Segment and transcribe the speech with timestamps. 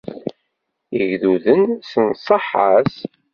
[0.99, 2.95] Igduden s nnṣaḥa-s.